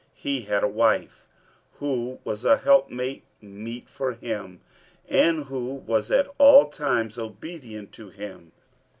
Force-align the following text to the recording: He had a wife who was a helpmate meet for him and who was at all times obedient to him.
He 0.15 0.41
had 0.45 0.63
a 0.63 0.67
wife 0.67 1.27
who 1.73 2.17
was 2.23 2.43
a 2.43 2.57
helpmate 2.57 3.23
meet 3.39 3.87
for 3.87 4.13
him 4.13 4.61
and 5.07 5.43
who 5.43 5.75
was 5.75 6.09
at 6.09 6.27
all 6.39 6.69
times 6.69 7.19
obedient 7.19 7.91
to 7.91 8.09
him. 8.09 8.51